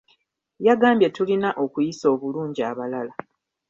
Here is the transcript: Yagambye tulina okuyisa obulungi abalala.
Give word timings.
Yagambye 0.67 1.07
tulina 1.15 1.49
okuyisa 1.63 2.05
obulungi 2.13 2.61
abalala. 2.71 3.13